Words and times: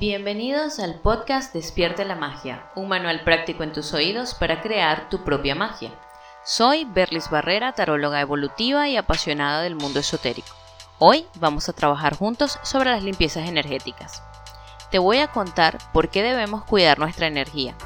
Bienvenidos 0.00 0.80
al 0.80 0.96
podcast 0.96 1.54
Despierte 1.54 2.04
la 2.04 2.16
Magia, 2.16 2.68
un 2.74 2.88
manual 2.88 3.22
práctico 3.22 3.62
en 3.62 3.72
tus 3.72 3.94
oídos 3.94 4.34
para 4.34 4.60
crear 4.60 5.08
tu 5.08 5.22
propia 5.22 5.54
magia. 5.54 5.92
Soy 6.44 6.84
Berlis 6.84 7.30
Barrera, 7.30 7.74
taróloga 7.74 8.20
evolutiva 8.20 8.88
y 8.88 8.96
apasionada 8.96 9.62
del 9.62 9.76
mundo 9.76 10.00
esotérico. 10.00 10.48
Hoy 10.98 11.26
vamos 11.36 11.68
a 11.68 11.72
trabajar 11.74 12.16
juntos 12.16 12.58
sobre 12.64 12.90
las 12.90 13.04
limpiezas 13.04 13.48
energéticas. 13.48 14.20
Te 14.90 14.98
voy 14.98 15.18
a 15.18 15.28
contar 15.28 15.78
por 15.92 16.08
qué 16.08 16.24
debemos 16.24 16.64
cuidar 16.64 16.98
nuestra 16.98 17.28
energía, 17.28 17.76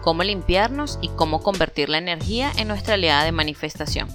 cómo 0.00 0.22
limpiarnos 0.22 0.98
y 1.02 1.08
cómo 1.08 1.42
convertir 1.42 1.90
la 1.90 1.98
energía 1.98 2.50
en 2.56 2.68
nuestra 2.68 2.94
aliada 2.94 3.24
de 3.24 3.32
manifestación. 3.32 4.08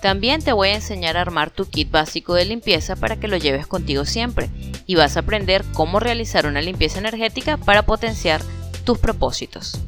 También 0.00 0.42
te 0.42 0.52
voy 0.52 0.68
a 0.68 0.76
enseñar 0.76 1.16
a 1.16 1.22
armar 1.22 1.50
tu 1.50 1.68
kit 1.68 1.90
básico 1.90 2.34
de 2.34 2.44
limpieza 2.44 2.94
para 2.94 3.18
que 3.18 3.26
lo 3.26 3.36
lleves 3.36 3.66
contigo 3.66 4.04
siempre 4.04 4.48
y 4.86 4.94
vas 4.94 5.16
a 5.16 5.20
aprender 5.20 5.64
cómo 5.74 5.98
realizar 5.98 6.46
una 6.46 6.62
limpieza 6.62 7.00
energética 7.00 7.56
para 7.56 7.82
potenciar 7.82 8.40
tus 8.84 8.98
propósitos. 8.98 9.80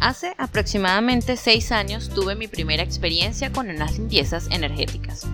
Hace 0.00 0.34
aproximadamente 0.36 1.36
6 1.36 1.72
años 1.72 2.10
tuve 2.10 2.34
mi 2.34 2.48
primera 2.48 2.82
experiencia 2.82 3.50
con 3.50 3.70
unas 3.70 3.98
limpiezas 3.98 4.48
energéticas. 4.50 5.26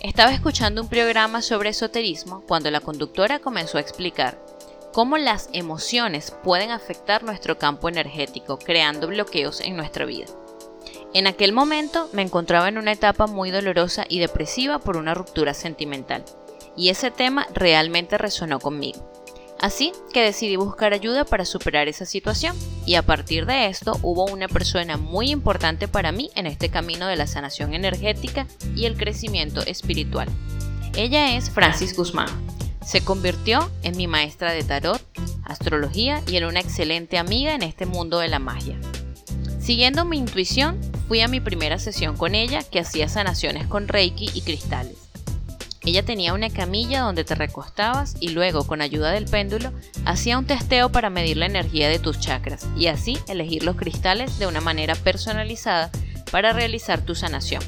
Estaba 0.00 0.32
escuchando 0.32 0.82
un 0.82 0.88
programa 0.88 1.42
sobre 1.42 1.70
esoterismo 1.70 2.40
cuando 2.48 2.70
la 2.70 2.80
conductora 2.80 3.38
comenzó 3.38 3.78
a 3.78 3.82
explicar 3.82 4.42
cómo 4.92 5.18
las 5.18 5.50
emociones 5.52 6.34
pueden 6.42 6.70
afectar 6.70 7.22
nuestro 7.22 7.58
campo 7.58 7.88
energético, 7.88 8.58
creando 8.58 9.06
bloqueos 9.08 9.60
en 9.60 9.76
nuestra 9.76 10.06
vida. 10.06 10.26
En 11.14 11.26
aquel 11.26 11.52
momento 11.52 12.08
me 12.12 12.22
encontraba 12.22 12.68
en 12.68 12.76
una 12.76 12.92
etapa 12.92 13.26
muy 13.26 13.50
dolorosa 13.50 14.04
y 14.08 14.18
depresiva 14.18 14.78
por 14.78 14.96
una 14.96 15.14
ruptura 15.14 15.54
sentimental, 15.54 16.24
y 16.76 16.90
ese 16.90 17.10
tema 17.10 17.46
realmente 17.54 18.18
resonó 18.18 18.60
conmigo. 18.60 19.10
Así 19.58 19.92
que 20.12 20.22
decidí 20.22 20.56
buscar 20.56 20.92
ayuda 20.92 21.24
para 21.24 21.44
superar 21.44 21.88
esa 21.88 22.04
situación 22.04 22.56
y 22.86 22.94
a 22.94 23.02
partir 23.02 23.44
de 23.44 23.66
esto 23.66 23.98
hubo 24.02 24.24
una 24.26 24.46
persona 24.46 24.96
muy 24.96 25.30
importante 25.30 25.88
para 25.88 26.12
mí 26.12 26.30
en 26.36 26.46
este 26.46 26.68
camino 26.68 27.08
de 27.08 27.16
la 27.16 27.26
sanación 27.26 27.74
energética 27.74 28.46
y 28.76 28.84
el 28.84 28.96
crecimiento 28.96 29.62
espiritual. 29.62 30.28
Ella 30.94 31.36
es 31.36 31.50
Francis 31.50 31.96
Guzmán. 31.96 32.28
Se 32.84 33.04
convirtió 33.04 33.68
en 33.82 33.96
mi 33.96 34.06
maestra 34.06 34.52
de 34.52 34.62
tarot, 34.62 35.02
astrología 35.44 36.22
y 36.28 36.36
en 36.36 36.44
una 36.44 36.60
excelente 36.60 37.18
amiga 37.18 37.54
en 37.54 37.62
este 37.62 37.84
mundo 37.84 38.20
de 38.20 38.28
la 38.28 38.38
magia. 38.38 38.78
Siguiendo 39.58 40.04
mi 40.04 40.18
intuición, 40.18 40.80
fui 41.08 41.22
a 41.22 41.28
mi 41.28 41.40
primera 41.40 41.78
sesión 41.78 42.16
con 42.16 42.34
ella 42.34 42.62
que 42.62 42.80
hacía 42.80 43.08
sanaciones 43.08 43.66
con 43.66 43.88
Reiki 43.88 44.30
y 44.34 44.42
cristales. 44.42 44.96
Ella 45.82 46.04
tenía 46.04 46.34
una 46.34 46.50
camilla 46.50 47.00
donde 47.00 47.24
te 47.24 47.34
recostabas 47.34 48.16
y 48.20 48.28
luego 48.28 48.66
con 48.66 48.82
ayuda 48.82 49.10
del 49.10 49.24
péndulo 49.24 49.72
hacía 50.04 50.38
un 50.38 50.44
testeo 50.44 50.92
para 50.92 51.08
medir 51.08 51.38
la 51.38 51.46
energía 51.46 51.88
de 51.88 51.98
tus 51.98 52.20
chakras 52.20 52.66
y 52.76 52.88
así 52.88 53.18
elegir 53.26 53.64
los 53.64 53.76
cristales 53.76 54.38
de 54.38 54.46
una 54.46 54.60
manera 54.60 54.94
personalizada 54.96 55.90
para 56.30 56.52
realizar 56.52 57.00
tu 57.00 57.14
sanación. 57.14 57.62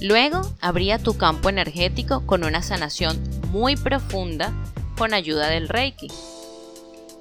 Luego 0.00 0.50
abría 0.62 0.98
tu 0.98 1.18
campo 1.18 1.50
energético 1.50 2.24
con 2.26 2.42
una 2.42 2.62
sanación 2.62 3.22
muy 3.50 3.76
profunda 3.76 4.54
con 4.96 5.12
ayuda 5.12 5.48
del 5.48 5.68
Reiki. 5.68 6.08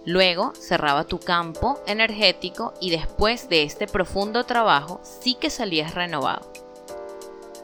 Luego 0.06 0.54
cerraba 0.56 1.06
tu 1.06 1.20
campo 1.20 1.80
energético 1.88 2.74
y 2.82 2.90
después 2.90 3.48
de 3.48 3.64
este 3.64 3.88
profundo 3.88 4.44
trabajo 4.44 5.00
sí 5.04 5.36
que 5.36 5.50
salías 5.50 5.96
renovado. 5.96 6.52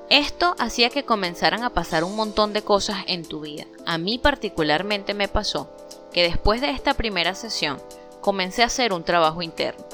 Esto 0.10 0.56
hacía 0.58 0.90
que 0.90 1.04
comenzaran 1.04 1.64
a 1.64 1.70
pasar 1.72 2.04
un 2.04 2.16
montón 2.16 2.54
de 2.54 2.62
cosas 2.62 3.00
en 3.08 3.24
tu 3.26 3.42
vida. 3.42 3.66
A 3.86 3.98
mí 3.98 4.18
particularmente 4.18 5.14
me 5.14 5.28
pasó 5.28 5.70
que 6.14 6.24
después 6.24 6.62
de 6.62 6.72
esta 6.72 6.94
primera 6.94 7.36
sesión 7.36 7.78
comencé 8.22 8.64
a 8.64 8.68
hacer 8.68 8.94
un 8.94 9.04
trabajo 9.04 9.42
interno. 9.42 9.86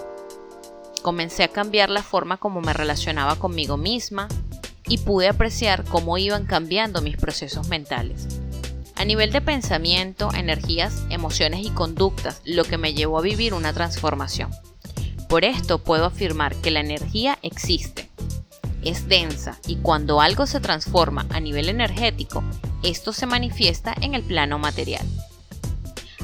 Comencé 1.02 1.44
a 1.44 1.50
cambiar 1.50 1.90
la 1.90 2.04
forma 2.04 2.38
como 2.38 2.62
me 2.62 2.74
relacionaba 2.74 3.36
conmigo 3.36 3.76
misma 3.76 4.28
y 4.88 5.00
pude 5.00 5.28
apreciar 5.28 5.84
cómo 5.84 6.18
iban 6.18 6.46
cambiando 6.46 7.02
mis 7.02 7.18
procesos 7.18 7.68
mentales 7.68 8.45
a 8.96 9.06
nivel 9.06 9.32
de 9.32 9.42
pensamiento, 9.42 10.34
energías, 10.34 11.04
emociones 11.10 11.66
y 11.66 11.70
conductas, 11.70 12.42
lo 12.46 12.64
que 12.64 12.78
me 12.78 12.94
llevó 12.94 13.20
a 13.20 13.24
vivir 13.24 13.54
una 13.54 13.74
transformación. 13.74 14.52
Por 15.28 15.44
esto 15.44 15.80
puedo 15.80 16.06
afirmar 16.06 16.56
que 16.56 16.72
la 16.72 16.80
energía 16.80 17.38
existe, 17.42 18.10
es 18.84 19.08
densa 19.08 19.58
y 19.68 19.78
cuando 19.78 20.22
algo 20.22 20.46
se 20.46 20.60
transforma 20.60 21.26
a 21.30 21.40
nivel 21.40 21.70
energético, 21.70 22.44
esto 22.84 23.12
se 23.12 23.26
manifiesta 23.26 23.94
en 24.00 24.14
el 24.14 24.24
plano 24.24 24.60
material. 24.60 25.06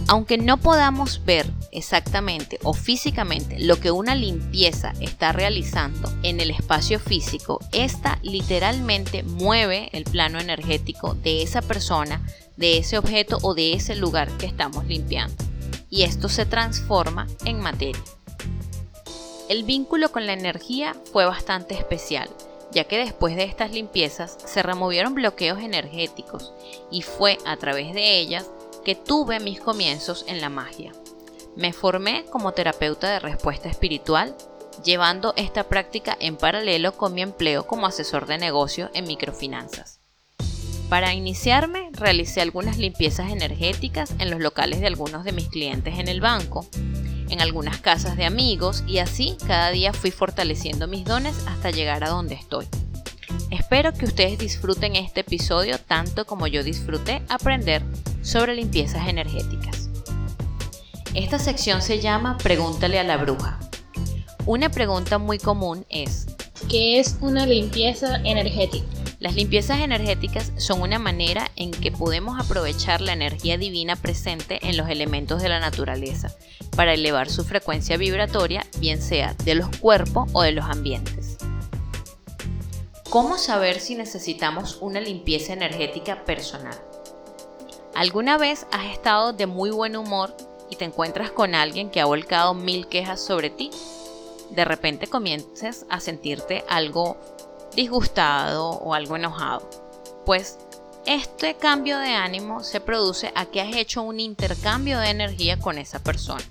Aunque 0.07 0.37
no 0.37 0.57
podamos 0.57 1.23
ver 1.25 1.47
exactamente 1.71 2.59
o 2.63 2.73
físicamente 2.73 3.59
lo 3.59 3.79
que 3.79 3.91
una 3.91 4.15
limpieza 4.15 4.93
está 4.99 5.31
realizando 5.31 6.11
en 6.23 6.39
el 6.39 6.51
espacio 6.51 6.99
físico, 6.99 7.59
esta 7.71 8.19
literalmente 8.21 9.23
mueve 9.23 9.89
el 9.93 10.03
plano 10.03 10.39
energético 10.39 11.15
de 11.15 11.41
esa 11.41 11.61
persona 11.61 12.21
de 12.57 12.77
ese 12.77 12.97
objeto 12.97 13.39
o 13.41 13.53
de 13.53 13.73
ese 13.73 13.95
lugar 13.95 14.29
que 14.37 14.45
estamos 14.45 14.85
limpiando. 14.85 15.35
Y 15.89 16.03
esto 16.03 16.29
se 16.29 16.45
transforma 16.45 17.27
en 17.43 17.59
materia. 17.59 18.03
El 19.49 19.63
vínculo 19.63 20.11
con 20.11 20.27
la 20.27 20.33
energía 20.33 20.95
fue 21.11 21.25
bastante 21.25 21.73
especial, 21.73 22.29
ya 22.71 22.85
que 22.85 22.97
después 22.97 23.35
de 23.35 23.43
estas 23.43 23.71
limpiezas 23.71 24.37
se 24.45 24.63
removieron 24.63 25.13
bloqueos 25.13 25.59
energéticos 25.59 26.53
y 26.89 27.01
fue 27.01 27.37
a 27.45 27.57
través 27.57 27.93
de 27.93 28.19
ellas 28.19 28.49
que 28.85 28.95
tuve 28.95 29.39
mis 29.39 29.59
comienzos 29.59 30.23
en 30.27 30.39
la 30.39 30.49
magia. 30.49 30.93
Me 31.55 31.73
formé 31.73 32.25
como 32.31 32.53
terapeuta 32.53 33.09
de 33.09 33.19
respuesta 33.19 33.69
espiritual, 33.69 34.35
llevando 34.83 35.33
esta 35.35 35.65
práctica 35.65 36.15
en 36.19 36.37
paralelo 36.37 36.93
con 36.93 37.13
mi 37.13 37.21
empleo 37.21 37.67
como 37.67 37.87
asesor 37.87 38.25
de 38.25 38.37
negocio 38.37 38.89
en 38.93 39.05
microfinanzas. 39.05 39.99
Para 40.89 41.13
iniciarme, 41.13 41.89
realicé 41.93 42.41
algunas 42.41 42.77
limpiezas 42.77 43.31
energéticas 43.31 44.13
en 44.19 44.29
los 44.29 44.39
locales 44.39 44.81
de 44.81 44.87
algunos 44.87 45.23
de 45.23 45.31
mis 45.31 45.47
clientes 45.49 45.99
en 45.99 46.07
el 46.07 46.21
banco, 46.21 46.65
en 47.29 47.41
algunas 47.41 47.79
casas 47.79 48.17
de 48.17 48.25
amigos 48.25 48.83
y 48.87 48.99
así 48.99 49.37
cada 49.47 49.71
día 49.71 49.93
fui 49.93 50.11
fortaleciendo 50.11 50.87
mis 50.87 51.05
dones 51.05 51.35
hasta 51.47 51.71
llegar 51.71 52.03
a 52.03 52.09
donde 52.09 52.35
estoy. 52.35 52.67
Espero 53.51 53.93
que 53.93 54.05
ustedes 54.05 54.37
disfruten 54.37 54.95
este 54.95 55.21
episodio 55.21 55.77
tanto 55.79 56.25
como 56.25 56.47
yo 56.47 56.63
disfruté 56.63 57.21
aprender 57.29 57.83
sobre 58.21 58.55
limpiezas 58.55 59.07
energéticas. 59.07 59.60
Esta 61.13 61.39
sección 61.39 61.81
se 61.81 61.99
llama 61.99 62.37
Pregúntale 62.37 62.97
a 62.97 63.03
la 63.03 63.17
bruja. 63.17 63.59
Una 64.45 64.69
pregunta 64.69 65.17
muy 65.17 65.39
común 65.39 65.85
es 65.89 66.25
¿Qué 66.69 67.01
es 67.01 67.17
una 67.19 67.45
limpieza 67.45 68.21
energética? 68.23 68.85
Las 69.19 69.35
limpiezas 69.35 69.81
energéticas 69.81 70.53
son 70.55 70.81
una 70.81 70.99
manera 70.99 71.51
en 71.57 71.71
que 71.71 71.91
podemos 71.91 72.39
aprovechar 72.39 73.01
la 73.01 73.11
energía 73.11 73.57
divina 73.57 73.97
presente 73.97 74.59
en 74.61 74.77
los 74.77 74.89
elementos 74.89 75.41
de 75.41 75.49
la 75.49 75.59
naturaleza 75.59 76.31
para 76.77 76.93
elevar 76.93 77.29
su 77.29 77.43
frecuencia 77.43 77.97
vibratoria, 77.97 78.65
bien 78.77 79.01
sea 79.01 79.33
de 79.43 79.55
los 79.55 79.67
cuerpos 79.79 80.29
o 80.31 80.43
de 80.43 80.53
los 80.53 80.63
ambientes. 80.63 81.37
¿Cómo 83.09 83.37
saber 83.37 83.81
si 83.81 83.95
necesitamos 83.95 84.77
una 84.79 85.01
limpieza 85.01 85.51
energética 85.51 86.23
personal? 86.23 86.79
¿Alguna 87.93 88.37
vez 88.37 88.65
has 88.71 88.85
estado 88.93 89.33
de 89.33 89.45
muy 89.45 89.71
buen 89.71 89.97
humor 89.97 90.33
y 90.71 90.77
te 90.77 90.85
encuentras 90.85 91.29
con 91.29 91.53
alguien 91.53 91.91
que 91.91 92.01
ha 92.01 92.05
volcado 92.05 92.55
mil 92.55 92.87
quejas 92.87 93.23
sobre 93.23 93.51
ti? 93.51 93.69
De 94.49 94.65
repente 94.65 95.05
comiences 95.05 95.85
a 95.89 95.99
sentirte 95.99 96.65
algo 96.67 97.17
disgustado 97.75 98.71
o 98.71 98.95
algo 98.95 99.17
enojado. 99.17 99.69
Pues 100.25 100.57
este 101.05 101.55
cambio 101.55 101.97
de 101.99 102.09
ánimo 102.09 102.63
se 102.63 102.79
produce 102.79 103.31
a 103.35 103.45
que 103.45 103.61
has 103.61 103.75
hecho 103.75 104.01
un 104.01 104.19
intercambio 104.19 104.99
de 104.99 105.09
energía 105.09 105.59
con 105.59 105.77
esa 105.77 105.99
persona. 105.99 106.43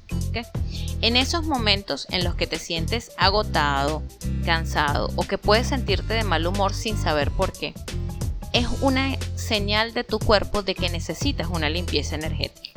En 1.02 1.16
esos 1.16 1.44
momentos 1.44 2.06
en 2.10 2.24
los 2.24 2.34
que 2.34 2.46
te 2.46 2.58
sientes 2.58 3.12
agotado, 3.16 4.02
cansado 4.44 5.10
o 5.16 5.22
que 5.22 5.38
puedes 5.38 5.68
sentirte 5.68 6.14
de 6.14 6.24
mal 6.24 6.46
humor 6.46 6.74
sin 6.74 6.98
saber 6.98 7.30
por 7.30 7.52
qué, 7.52 7.74
es 8.52 8.66
una 8.80 9.16
señal 9.36 9.94
de 9.94 10.04
tu 10.04 10.18
cuerpo 10.18 10.62
de 10.62 10.74
que 10.74 10.90
necesitas 10.90 11.48
una 11.48 11.70
limpieza 11.70 12.16
energética. 12.16 12.69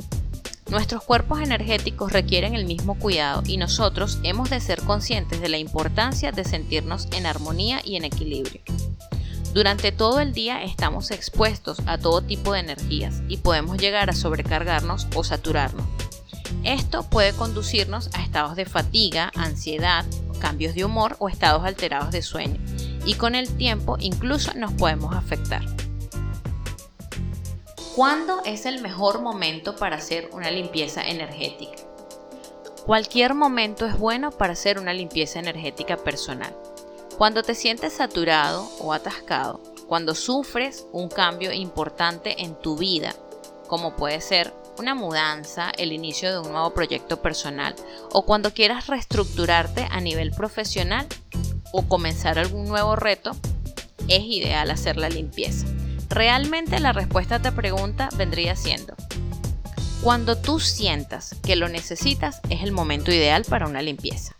Nuestros 0.70 1.04
cuerpos 1.04 1.40
energéticos 1.40 2.12
requieren 2.12 2.54
el 2.54 2.64
mismo 2.64 2.98
cuidado 2.98 3.42
y 3.46 3.58
nosotros 3.58 4.18
hemos 4.22 4.50
de 4.50 4.60
ser 4.60 4.80
conscientes 4.82 5.40
de 5.40 5.48
la 5.48 5.58
importancia 5.58 6.32
de 6.32 6.44
sentirnos 6.44 7.06
en 7.12 7.26
armonía 7.26 7.80
y 7.84 7.96
en 7.96 8.04
equilibrio. 8.04 8.62
Durante 9.52 9.92
todo 9.92 10.20
el 10.20 10.32
día 10.32 10.64
estamos 10.64 11.10
expuestos 11.10 11.78
a 11.86 11.98
todo 11.98 12.22
tipo 12.22 12.52
de 12.52 12.60
energías 12.60 13.22
y 13.28 13.36
podemos 13.36 13.78
llegar 13.78 14.10
a 14.10 14.14
sobrecargarnos 14.14 15.06
o 15.14 15.22
saturarnos. 15.22 15.86
Esto 16.64 17.02
puede 17.04 17.32
conducirnos 17.34 18.10
a 18.14 18.22
estados 18.22 18.56
de 18.56 18.64
fatiga, 18.64 19.30
ansiedad, 19.36 20.04
cambios 20.40 20.74
de 20.74 20.84
humor 20.84 21.16
o 21.18 21.28
estados 21.28 21.64
alterados 21.64 22.10
de 22.10 22.22
sueño 22.22 22.58
y 23.04 23.14
con 23.14 23.34
el 23.34 23.54
tiempo 23.56 23.96
incluso 24.00 24.52
nos 24.54 24.72
podemos 24.72 25.14
afectar. 25.14 25.73
¿Cuándo 27.94 28.42
es 28.44 28.66
el 28.66 28.82
mejor 28.82 29.22
momento 29.22 29.76
para 29.76 29.96
hacer 29.96 30.28
una 30.32 30.50
limpieza 30.50 31.06
energética? 31.06 31.80
Cualquier 32.84 33.34
momento 33.34 33.86
es 33.86 33.96
bueno 33.96 34.32
para 34.32 34.54
hacer 34.54 34.80
una 34.80 34.92
limpieza 34.92 35.38
energética 35.38 35.96
personal. 35.96 36.52
Cuando 37.16 37.44
te 37.44 37.54
sientes 37.54 37.92
saturado 37.92 38.68
o 38.80 38.92
atascado, 38.92 39.60
cuando 39.86 40.16
sufres 40.16 40.88
un 40.90 41.08
cambio 41.08 41.52
importante 41.52 42.42
en 42.42 42.56
tu 42.56 42.76
vida, 42.76 43.14
como 43.68 43.94
puede 43.94 44.20
ser 44.20 44.52
una 44.76 44.96
mudanza, 44.96 45.70
el 45.78 45.92
inicio 45.92 46.32
de 46.32 46.40
un 46.40 46.50
nuevo 46.50 46.74
proyecto 46.74 47.22
personal 47.22 47.76
o 48.12 48.22
cuando 48.22 48.52
quieras 48.52 48.88
reestructurarte 48.88 49.86
a 49.88 50.00
nivel 50.00 50.32
profesional 50.32 51.06
o 51.72 51.86
comenzar 51.86 52.40
algún 52.40 52.66
nuevo 52.66 52.96
reto, 52.96 53.36
es 54.08 54.24
ideal 54.24 54.72
hacer 54.72 54.96
la 54.96 55.08
limpieza. 55.08 55.64
Realmente 56.14 56.78
la 56.78 56.92
respuesta 56.92 57.34
a 57.34 57.36
esta 57.38 57.56
pregunta 57.56 58.08
vendría 58.16 58.54
siendo, 58.54 58.94
cuando 60.00 60.38
tú 60.38 60.60
sientas 60.60 61.34
que 61.42 61.56
lo 61.56 61.68
necesitas 61.68 62.40
es 62.50 62.62
el 62.62 62.70
momento 62.70 63.10
ideal 63.10 63.44
para 63.44 63.66
una 63.66 63.82
limpieza. 63.82 64.36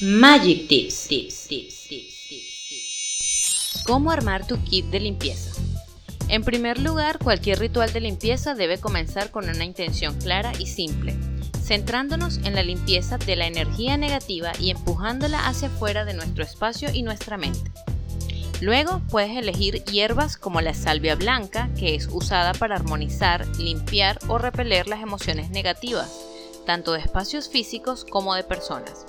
Magic 0.00 0.66
Tips, 0.66 1.08
tips, 1.08 1.46
tips, 1.46 1.88
tips, 1.88 2.28
tips. 2.30 3.82
¿Cómo 3.84 4.10
armar 4.10 4.46
tu 4.46 4.56
kit 4.64 4.86
de 4.86 5.00
limpieza? 5.00 5.50
En 6.28 6.42
primer 6.42 6.80
lugar, 6.80 7.18
cualquier 7.18 7.58
ritual 7.58 7.92
de 7.92 8.00
limpieza 8.00 8.54
debe 8.54 8.80
comenzar 8.80 9.30
con 9.30 9.46
una 9.50 9.64
intención 9.66 10.18
clara 10.18 10.52
y 10.58 10.64
simple, 10.64 11.18
centrándonos 11.62 12.38
en 12.38 12.54
la 12.54 12.62
limpieza 12.62 13.18
de 13.18 13.36
la 13.36 13.46
energía 13.46 13.98
negativa 13.98 14.52
y 14.58 14.70
empujándola 14.70 15.46
hacia 15.46 15.68
fuera 15.68 16.06
de 16.06 16.14
nuestro 16.14 16.44
espacio 16.44 16.88
y 16.94 17.02
nuestra 17.02 17.36
mente. 17.36 17.73
Luego 18.60 19.02
puedes 19.10 19.36
elegir 19.36 19.84
hierbas 19.84 20.36
como 20.36 20.60
la 20.60 20.74
salvia 20.74 21.16
blanca, 21.16 21.68
que 21.78 21.94
es 21.94 22.08
usada 22.10 22.52
para 22.54 22.76
armonizar, 22.76 23.46
limpiar 23.58 24.18
o 24.28 24.38
repeler 24.38 24.86
las 24.86 25.02
emociones 25.02 25.50
negativas, 25.50 26.20
tanto 26.64 26.92
de 26.92 27.00
espacios 27.00 27.48
físicos 27.48 28.04
como 28.04 28.34
de 28.34 28.44
personas. 28.44 29.06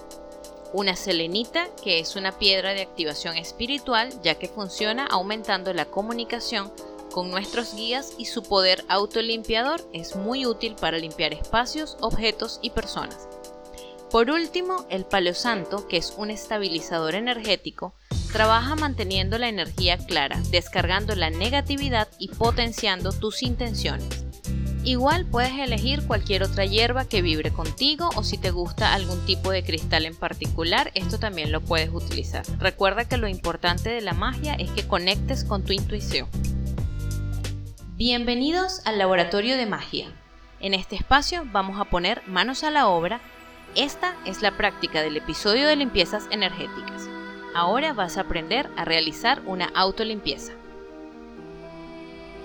Una 0.73 0.95
selenita, 0.95 1.67
que 1.81 1.99
es 1.99 2.15
una 2.15 2.37
piedra 2.37 2.73
de 2.73 2.81
activación 2.81 3.37
espiritual, 3.37 4.09
ya 4.23 4.35
que 4.35 4.49
funciona 4.49 5.05
aumentando 5.05 5.73
la 5.73 5.85
comunicación 5.85 6.71
con 7.13 7.31
nuestros 7.31 7.75
guías 7.75 8.13
y 8.17 8.25
su 8.25 8.43
poder 8.43 8.83
autolimpiador 8.89 9.79
es 9.93 10.17
muy 10.17 10.45
útil 10.45 10.75
para 10.75 10.97
limpiar 10.97 11.33
espacios, 11.33 11.97
objetos 12.01 12.59
y 12.61 12.71
personas. 12.71 13.29
Por 14.11 14.29
último, 14.31 14.85
el 14.89 15.05
palo 15.05 15.33
santo, 15.33 15.87
que 15.87 15.97
es 15.97 16.13
un 16.17 16.29
estabilizador 16.29 17.15
energético, 17.15 17.95
trabaja 18.35 18.75
manteniendo 18.75 19.37
la 19.37 19.47
energía 19.47 19.97
clara, 19.97 20.37
descargando 20.51 21.15
la 21.15 21.29
negatividad 21.29 22.09
y 22.19 22.27
potenciando 22.27 23.13
tus 23.13 23.41
intenciones. 23.41 24.25
Igual 24.83 25.25
puedes 25.25 25.53
elegir 25.53 26.05
cualquier 26.05 26.43
otra 26.43 26.65
hierba 26.65 27.05
que 27.05 27.21
vibre 27.21 27.53
contigo 27.53 28.09
o 28.17 28.23
si 28.23 28.37
te 28.37 28.51
gusta 28.51 28.93
algún 28.93 29.25
tipo 29.25 29.51
de 29.51 29.63
cristal 29.63 30.05
en 30.05 30.17
particular, 30.17 30.91
esto 30.95 31.17
también 31.17 31.53
lo 31.53 31.61
puedes 31.61 31.89
utilizar. 31.93 32.43
Recuerda 32.59 33.05
que 33.05 33.15
lo 33.15 33.29
importante 33.29 33.87
de 33.87 34.01
la 34.01 34.11
magia 34.11 34.55
es 34.55 34.69
que 34.71 34.85
conectes 34.85 35.45
con 35.45 35.63
tu 35.63 35.71
intuición. 35.71 36.27
Bienvenidos 37.95 38.81
al 38.83 38.97
Laboratorio 38.97 39.55
de 39.55 39.65
Magia. 39.65 40.09
En 40.59 40.73
este 40.73 40.97
espacio 40.97 41.47
vamos 41.53 41.79
a 41.79 41.85
poner 41.85 42.21
manos 42.27 42.65
a 42.65 42.69
la 42.69 42.89
obra. 42.89 43.21
Esta 43.75 44.13
es 44.25 44.41
la 44.41 44.57
práctica 44.57 45.01
del 45.01 45.15
episodio 45.15 45.67
de 45.67 45.77
limpiezas 45.77 46.27
energéticas. 46.31 47.07
Ahora 47.55 47.93
vas 47.93 48.17
a 48.17 48.21
aprender 48.21 48.69
a 48.75 48.83
realizar 48.83 49.41
una 49.45 49.71
autolimpieza. 49.73 50.51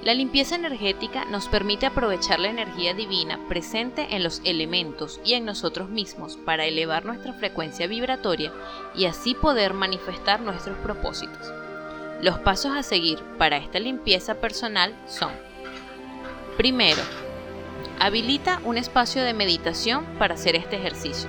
La 0.04 0.14
limpieza 0.14 0.54
energética 0.54 1.24
nos 1.24 1.48
permite 1.48 1.84
aprovechar 1.84 2.38
la 2.38 2.48
energía 2.48 2.94
divina 2.94 3.40
presente 3.48 4.14
en 4.14 4.22
los 4.22 4.40
elementos 4.44 5.20
y 5.24 5.34
en 5.34 5.44
nosotros 5.44 5.88
mismos 5.88 6.36
para 6.36 6.64
elevar 6.64 7.04
nuestra 7.04 7.32
frecuencia 7.32 7.88
vibratoria 7.88 8.52
y 8.94 9.06
así 9.06 9.34
poder 9.34 9.74
manifestar 9.74 10.42
nuestros 10.42 10.78
propósitos. 10.78 11.52
Los 12.22 12.38
pasos 12.38 12.76
a 12.76 12.84
seguir 12.84 13.18
para 13.36 13.56
esta 13.56 13.80
limpieza 13.80 14.36
personal 14.36 14.94
son, 15.08 15.32
primero, 16.56 17.02
habilita 17.98 18.60
un 18.64 18.78
espacio 18.78 19.24
de 19.24 19.34
meditación 19.34 20.04
para 20.20 20.34
hacer 20.34 20.54
este 20.54 20.76
ejercicio. 20.76 21.28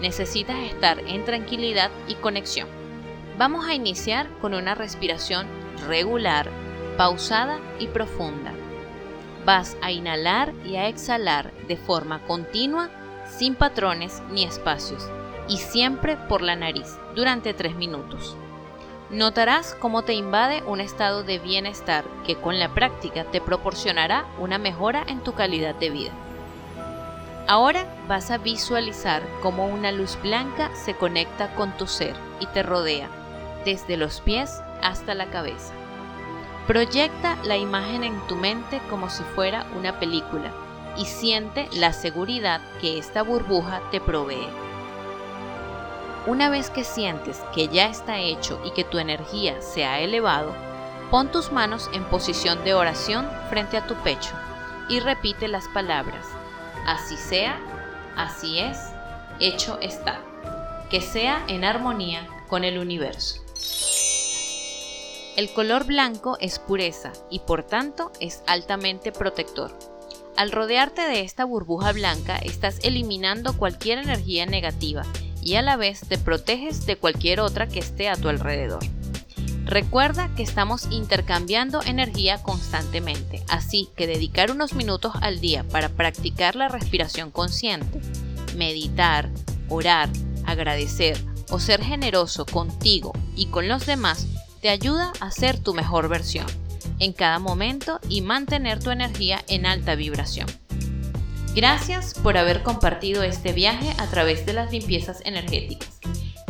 Necesitas 0.00 0.58
estar 0.60 1.00
en 1.00 1.24
tranquilidad 1.24 1.90
y 2.06 2.14
conexión. 2.14 2.75
Vamos 3.38 3.66
a 3.66 3.74
iniciar 3.74 4.30
con 4.40 4.54
una 4.54 4.74
respiración 4.74 5.46
regular, 5.86 6.48
pausada 6.96 7.58
y 7.78 7.86
profunda. 7.88 8.52
Vas 9.44 9.76
a 9.82 9.92
inhalar 9.92 10.54
y 10.64 10.76
a 10.76 10.88
exhalar 10.88 11.52
de 11.68 11.76
forma 11.76 12.22
continua, 12.26 12.88
sin 13.28 13.54
patrones 13.54 14.22
ni 14.30 14.44
espacios, 14.44 15.06
y 15.48 15.58
siempre 15.58 16.16
por 16.16 16.40
la 16.40 16.56
nariz 16.56 16.96
durante 17.14 17.52
3 17.52 17.76
minutos. 17.76 18.34
Notarás 19.10 19.76
cómo 19.80 20.00
te 20.00 20.14
invade 20.14 20.62
un 20.62 20.80
estado 20.80 21.22
de 21.22 21.38
bienestar 21.38 22.06
que 22.24 22.36
con 22.36 22.58
la 22.58 22.72
práctica 22.72 23.24
te 23.24 23.42
proporcionará 23.42 24.24
una 24.38 24.56
mejora 24.56 25.04
en 25.06 25.20
tu 25.20 25.34
calidad 25.34 25.74
de 25.74 25.90
vida. 25.90 26.12
Ahora 27.48 27.84
vas 28.08 28.30
a 28.30 28.38
visualizar 28.38 29.22
cómo 29.42 29.66
una 29.66 29.92
luz 29.92 30.18
blanca 30.22 30.74
se 30.74 30.94
conecta 30.94 31.54
con 31.54 31.76
tu 31.76 31.86
ser 31.86 32.16
y 32.40 32.46
te 32.46 32.62
rodea, 32.62 33.08
desde 33.66 33.96
los 33.96 34.20
pies 34.20 34.62
hasta 34.80 35.14
la 35.14 35.26
cabeza. 35.26 35.74
Proyecta 36.68 37.36
la 37.44 37.56
imagen 37.56 38.04
en 38.04 38.18
tu 38.28 38.36
mente 38.36 38.80
como 38.88 39.10
si 39.10 39.24
fuera 39.34 39.66
una 39.76 39.98
película 39.98 40.52
y 40.96 41.04
siente 41.04 41.68
la 41.72 41.92
seguridad 41.92 42.60
que 42.80 42.96
esta 42.96 43.22
burbuja 43.22 43.82
te 43.90 44.00
provee. 44.00 44.48
Una 46.26 46.48
vez 46.48 46.70
que 46.70 46.84
sientes 46.84 47.40
que 47.54 47.68
ya 47.68 47.86
está 47.86 48.18
hecho 48.18 48.60
y 48.64 48.70
que 48.70 48.84
tu 48.84 48.98
energía 48.98 49.60
se 49.60 49.84
ha 49.84 50.00
elevado, 50.00 50.54
pon 51.10 51.30
tus 51.30 51.52
manos 51.52 51.90
en 51.92 52.04
posición 52.04 52.64
de 52.64 52.74
oración 52.74 53.28
frente 53.50 53.76
a 53.76 53.86
tu 53.86 53.94
pecho 53.96 54.34
y 54.88 55.00
repite 55.00 55.48
las 55.48 55.66
palabras, 55.68 56.26
así 56.86 57.16
sea, 57.16 57.58
así 58.16 58.60
es, 58.60 58.78
hecho 59.40 59.78
está, 59.80 60.20
que 60.88 61.00
sea 61.00 61.44
en 61.48 61.64
armonía 61.64 62.26
con 62.48 62.64
el 62.64 62.78
universo. 62.78 63.45
El 65.36 65.50
color 65.50 65.84
blanco 65.84 66.38
es 66.40 66.58
pureza 66.58 67.12
y 67.30 67.40
por 67.40 67.62
tanto 67.62 68.10
es 68.20 68.42
altamente 68.46 69.12
protector. 69.12 69.78
Al 70.34 70.50
rodearte 70.50 71.02
de 71.02 71.20
esta 71.20 71.44
burbuja 71.44 71.92
blanca 71.92 72.38
estás 72.38 72.78
eliminando 72.82 73.54
cualquier 73.54 73.98
energía 73.98 74.46
negativa 74.46 75.02
y 75.42 75.56
a 75.56 75.62
la 75.62 75.76
vez 75.76 76.00
te 76.08 76.16
proteges 76.16 76.86
de 76.86 76.96
cualquier 76.96 77.40
otra 77.40 77.68
que 77.68 77.80
esté 77.80 78.08
a 78.08 78.16
tu 78.16 78.30
alrededor. 78.30 78.82
Recuerda 79.66 80.34
que 80.36 80.42
estamos 80.42 80.88
intercambiando 80.90 81.82
energía 81.82 82.42
constantemente, 82.42 83.42
así 83.48 83.90
que 83.94 84.06
dedicar 84.06 84.50
unos 84.50 84.72
minutos 84.72 85.12
al 85.20 85.40
día 85.40 85.64
para 85.64 85.90
practicar 85.90 86.56
la 86.56 86.68
respiración 86.68 87.30
consciente, 87.30 88.00
meditar, 88.56 89.28
orar, 89.68 90.08
agradecer 90.46 91.22
o 91.50 91.60
ser 91.60 91.82
generoso 91.82 92.46
contigo 92.46 93.12
y 93.34 93.46
con 93.46 93.68
los 93.68 93.84
demás 93.84 94.26
te 94.66 94.70
ayuda 94.70 95.12
a 95.20 95.30
ser 95.30 95.62
tu 95.62 95.74
mejor 95.74 96.08
versión 96.08 96.44
en 96.98 97.12
cada 97.12 97.38
momento 97.38 98.00
y 98.08 98.20
mantener 98.20 98.82
tu 98.82 98.90
energía 98.90 99.44
en 99.46 99.64
alta 99.64 99.94
vibración. 99.94 100.48
Gracias 101.54 102.14
por 102.14 102.36
haber 102.36 102.64
compartido 102.64 103.22
este 103.22 103.52
viaje 103.52 103.94
a 103.96 104.08
través 104.08 104.44
de 104.44 104.54
las 104.54 104.72
limpiezas 104.72 105.20
energéticas. 105.24 106.00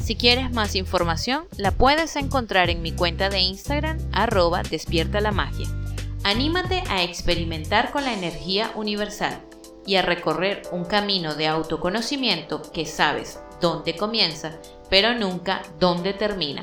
Si 0.03 0.17
quieres 0.17 0.51
más 0.51 0.77
información, 0.77 1.45
la 1.59 1.73
puedes 1.73 2.17
encontrar 2.17 2.71
en 2.71 2.81
mi 2.81 2.93
cuenta 2.93 3.29
de 3.29 3.41
Instagram, 3.41 3.99
arroba 4.13 4.63
despierta 4.63 5.21
la 5.21 5.33
magia. 5.33 5.69
Anímate 6.25 6.85
a 6.89 7.03
experimentar 7.03 7.91
con 7.91 8.05
la 8.05 8.15
energía 8.15 8.73
universal 8.77 9.43
y 9.85 9.97
a 9.97 10.03
recorrer 10.03 10.63
un 10.73 10.87
camino 10.87 11.35
de 11.35 11.49
autoconocimiento 11.49 12.63
que 12.73 12.87
sabes 12.87 13.41
dónde 13.61 13.95
comienza, 13.95 14.59
pero 14.89 15.13
nunca 15.13 15.61
dónde 15.79 16.15
termina. 16.15 16.63